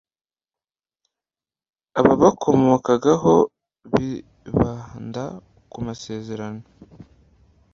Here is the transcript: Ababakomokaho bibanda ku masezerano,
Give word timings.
Ababakomokaho 1.99 3.33
bibanda 3.91 5.25
ku 5.71 5.77
masezerano, 5.87 6.63